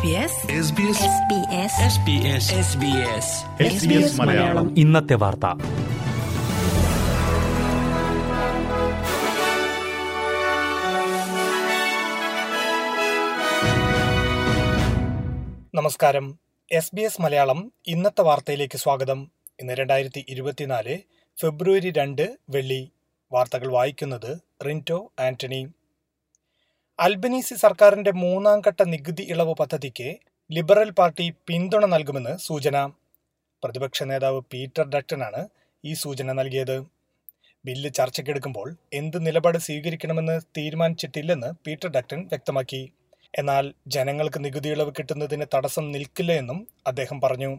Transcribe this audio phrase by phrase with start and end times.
[0.00, 0.14] SBS
[4.20, 4.78] Malayalam.
[4.78, 5.46] ഇന്നത്തെ വാർത്ത.
[15.74, 16.38] നമസ്കാരം.
[16.72, 19.30] എസ് ബി എസ് മലയാളം ഇന്നത്തെ വാർത്തയിലേക്ക് സ്വാഗതം.
[19.60, 20.98] ഇന്ന് രണ്ടായിരത്തി ഇരുപത്തിനാല്
[21.40, 22.92] ഫെബ്രുവരി രണ്ട് വെള്ളി.
[23.32, 25.68] വാർത്തകൾ വായിക്കുന്നത് റിന്റോ ആന്റണി.
[27.04, 30.08] അൽബനീസി സർക്കാരിന്റെ മൂന്നാം ഘട്ട നികുതി ഇളവ് പദ്ധതിക്ക്
[30.50, 32.76] ലിബറൽ പാർട്ടി പിന്തുണ നൽകുമെന്ന് സൂചന.
[33.62, 35.40] പ്രതിപക്ഷ നേതാവ് പീറ്റർ ഡക്ടനാണ്
[35.84, 36.74] ഈ സൂചന നൽകിയത്.
[37.64, 38.68] ബില്ല് ചർച്ചയ്ക്കെടുക്കുമ്പോൾ
[39.00, 42.82] എന്ത് നിലപാട് സ്വീകരിക്കണമെന്ന് തീരുമാനിച്ചിട്ടില്ലെന്ന് പീറ്റർ ഡക്ടൻ വ്യക്തമാക്കി.
[43.34, 43.64] എന്നാൽ
[43.96, 47.50] ജനങ്ങൾക്ക് നികുതി ഇളവ് കിട്ടുന്നതിന് തടസ്സം നിൽക്കില്ല എന്നും അദ്ദേഹം പറഞ്ഞു.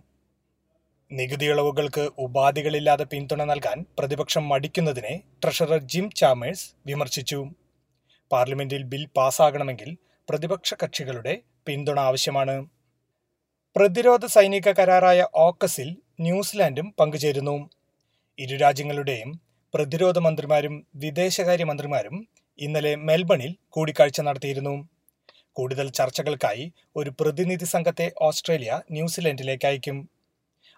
[1.12, 7.41] നികുതി ഇളവുകൾക്ക് ഉപാധികളില്ലാതെ പിന്തുണ നൽകാൻ പ്രതിപക്ഷം മടിക്കുന്നതിനെ ട്രഷറർ ജിം ചാമേഴ്സ് വിമർശിച്ചു.
[8.31, 9.90] പാർലമെന്റിൽ ബിൽ പാസ്സാകണമെങ്കിൽ
[10.27, 11.34] പ്രതിപക്ഷ കക്ഷികളുടെ
[11.68, 12.55] പിന്തുണ ആവശ്യമാണ്.
[13.76, 17.55] പ്രതിരോധ സൈനിക കരാറായ ഓക്കസിൽ ന്യൂസിലാൻഡും പങ്കുചേരുന്നു.
[18.38, 19.29] ഇരു രാജ്യങ്ങളുടെയും
[19.73, 20.73] പ്രതിരോധ മന്ത്രിമാരും
[21.04, 22.15] വിദേശകാര്യ മന്ത്രിമാരും
[22.60, 24.76] ഇന്നലെ മെൽബണിൽ കൂടിക്കാഴ്ച നടത്തിയിരുന്നു.
[25.57, 29.98] കൂടുതൽ ചർച്ചകൾക്കായി ഒരു പ്രതിനിധി സംഘത്തെ ഓസ്ട്രേലിയ ന്യൂസിലൻഡിലേക്ക് അയക്കും.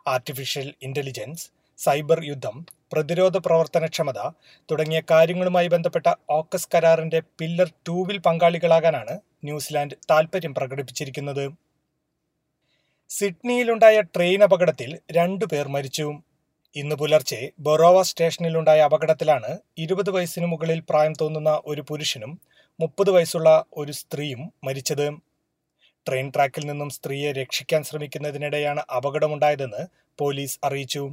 [0.05, 1.45] ആർട്ടിഫിഷ്യൽ ഇന്റലിജൻസ്
[1.79, 2.55] സൈബർ യുദ്ധം
[2.93, 4.19] പ്രതിരോധ പ്രവർത്തനക്ഷമത
[4.71, 11.45] തുടങ്ങിയ കാര്യങ്ങളുമായി ബന്ധപ്പെട്ട ഓക്കസ് കരാറിന്റെ പില്ലർ ടൂവിൽ പങ്കാളികളാകാനാണ് ന്യൂസിലാൻഡ് താൽപര്യം പ്രകടിപ്പിച്ചിരിക്കുന്നത്.
[13.09, 16.07] സിഡ്നിയിലുണ്ടായ ട്രെയിൻ അപകടത്തിൽ രണ്ടു പേർ മരിച്ചു.
[16.75, 22.31] ഇന്ന് പുലർച്ചെ ബൊറോവ സ്റ്റേഷനിലുണ്ടായ അപകടത്തിലാണ് ഇരുപത് വയസ്സിനു മുകളിൽ പ്രായം തോന്നുന്ന ഒരു പുരുഷനും
[22.79, 25.07] മുപ്പത് വയസ്സുള്ള ഒരു സ്ത്രീയും മരിച്ചത്.
[26.07, 29.83] ട്രെയിൻ ട്രാക്കിൽ നിന്നും സ്ത്രീയെ രക്ഷിക്കാൻ ശ്രമിക്കുന്നതിനിടെയാണ് അപകടമുണ്ടായതെന്ന്
[30.19, 31.03] പോലീസ് അറിയിച്ചു.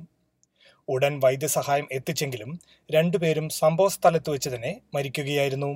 [0.91, 2.61] ഉടൻ വൈദ്യസഹായം എത്തിച്ചെങ്കിലും
[2.93, 5.71] രണ്ടുപേരും സംഭവസ്ഥലത്ത് വെച്ച് തന്നെ മരിക്കുകയായിരുന്നു.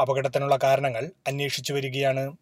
[0.00, 2.36] അപകടത്തിനുള്ള കാരണങ്ങൾ അന്വേഷിച്ചു വരികയാണ്.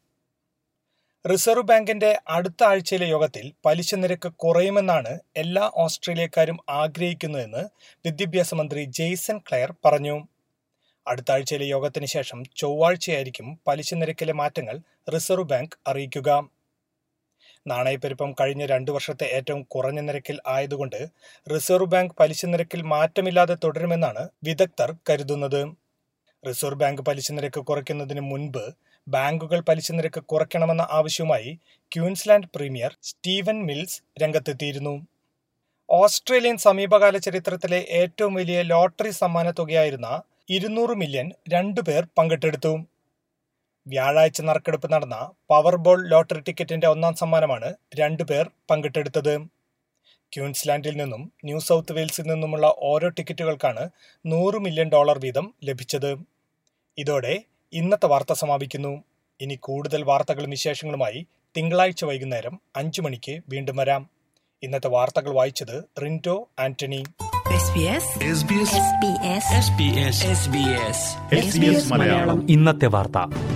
[1.31, 7.65] റിസർവ് ബാങ്കിന്റെ അടുത്ത ആഴ്ചയിലെ യോഗത്തിൽ പലിശ നിരക്ക് കുറയുമെന്നാണ് എല്ലാ ഓസ്ട്രേലിയക്കാരും ആഗ്രഹിക്കുന്നതെന്ന്
[8.07, 10.17] വിദ്യാഭ്യാസ മന്ത്രി ജെയ്സൺ ക്ലെയർ പറഞ്ഞു.
[11.07, 14.81] അടുത്ത ആഴ്ചയിലെ യോഗത്തിന് ശേഷം ചൊവ്വാഴ്ചയായിരിക്കും പലിശ നിരക്കിലെ മാറ്റങ്ങൾ
[15.15, 16.31] റിസർവ് ബാങ്ക് അറിയിക്കുക.
[17.67, 21.07] നാണയപ്പെരുപ്പം കഴിഞ്ഞ രണ്ടു വർഷത്തെ ഏറ്റവും കുറഞ്ഞ നിരക്കിൽ ആയതുകൊണ്ട്
[21.55, 25.69] റിസർവ് ബാങ്ക് പലിശ നിരക്കിൽ മാറ്റമില്ലാതെ തുടരുമെന്നാണ് വിദഗ്ധർ കരുതുന്നത്.
[26.47, 28.65] റിസർവ് ബാങ്ക് പലിശ നിരക്ക് കുറയ്ക്കുന്നതിന് മുൻപ്
[29.09, 31.59] ബാങ്കുകൾ പലിശ നിരക്ക് കുറയ്ക്കണമെന്ന ആവശ്യവുമായി
[31.93, 35.07] ക്യൂൻസ്ലാൻഡ് പ്രീമിയർ സ്റ്റീവൻ മിൽസ് രംഗത്തെത്തിയിരുന്നു.
[35.91, 42.73] ഓസ്ട്രേലിയൻ സമീപകാല ചരിത്രത്തിലെ ഏറ്റവും വലിയ ലോട്ടറി സമ്മാന തുകയായിരുന്ന ഇരുന്നൂറ് മില്യൺ രണ്ടുപേർ പങ്കിട്ടെടുത്തു.
[43.87, 49.47] വ്യാഴാഴ്ച നറുക്കെടുപ്പ് നടന്ന പവർബോൾ ലോട്ടറി ടിക്കറ്റിന്റെ ഒന്നാം സമ്മാനമാണ് രണ്ടുപേർ പങ്കിട്ടെടുത്തത്.
[50.33, 53.91] ക്യൂൻസ്ലാൻഡിൽ നിന്നും ന്യൂ സൗത്ത് വെയിൽസിൽ നിന്നുമുള്ള ഓരോ ടിക്കറ്റുകൾക്കാണ്
[54.27, 56.17] നൂറ് മില്യൺ ഡോളർ വീതം ലഭിച്ചത്.
[56.99, 57.43] ഇതോടെ
[57.73, 59.05] ഇന്നത്തെ വാർത്ത സമാപിക്കുന്നു.
[59.41, 61.27] ഇനി കൂടുതൽ വാർത്തകളും വിശേഷങ്ങളുമായി
[61.57, 64.11] തിങ്കളാഴ്ച വൈകുന്നേരം അഞ്ചു മണിക്ക് വീണ്ടും വരാം.
[64.63, 67.05] ഇന്നത്തെ വാർത്തകൾ വായിച്ചത് Rinto Antony.
[67.51, 68.05] SBS
[69.65, 70.17] SBS
[71.37, 73.50] SBS ഇന്നത്തെ വാർത്ത.